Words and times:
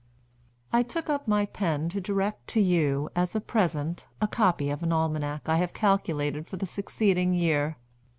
"I 0.73 0.81
took 0.81 1.11
up 1.11 1.27
my 1.27 1.45
pen 1.45 1.87
to 1.89 2.01
direct 2.01 2.47
to 2.47 2.59
you, 2.59 3.11
as 3.15 3.35
a 3.35 3.39
present, 3.39 4.07
a 4.19 4.27
copy 4.27 4.71
of 4.71 4.81
an 4.81 4.91
Almanac 4.91 5.47
I 5.47 5.57
have 5.57 5.73
calculated 5.73 6.47
for 6.47 6.57
the 6.57 6.65
succeeding 6.65 7.35
year. 7.35 7.77